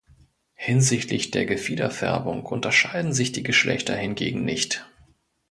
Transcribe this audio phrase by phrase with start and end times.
[0.55, 4.83] Hinsichtlich der Gefiederfärbung unterscheiden sich die Geschlechter hingegen nicht.